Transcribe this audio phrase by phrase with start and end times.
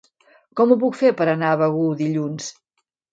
[0.61, 2.49] Com ho puc fer per anar a Begur dilluns?